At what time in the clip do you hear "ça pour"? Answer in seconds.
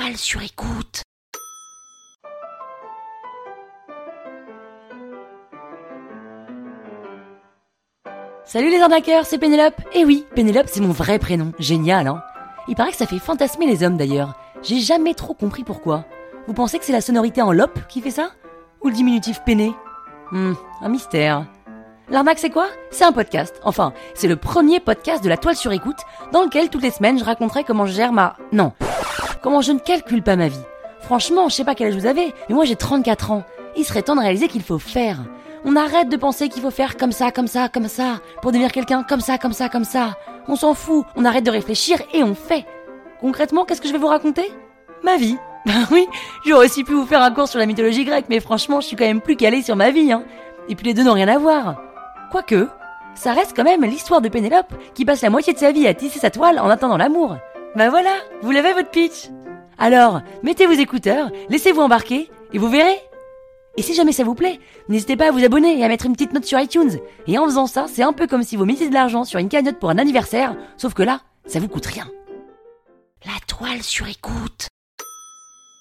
37.88-38.52